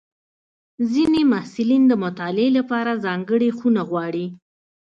[0.91, 4.25] ځینې محصلین د مطالعې لپاره ځانګړې خونه غواړي.